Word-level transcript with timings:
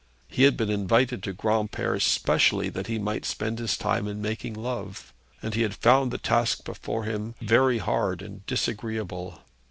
He 0.27 0.45
had 0.45 0.57
been 0.57 0.71
invited 0.71 1.17
over 1.19 1.25
to 1.25 1.33
Granpere 1.39 1.99
specially 2.01 2.69
that 2.69 2.87
he 2.87 2.97
might 2.97 3.23
spend 3.23 3.59
his 3.59 3.77
time 3.77 4.07
in 4.07 4.19
making 4.19 4.55
love, 4.55 5.13
and 5.43 5.53
he 5.53 5.61
had 5.61 5.75
found 5.75 6.09
the 6.09 6.17
task 6.17 6.65
before 6.65 7.03
him 7.03 7.35
very 7.39 7.77
hard 7.77 8.23
and 8.23 8.43
disagreeable. 8.47 9.41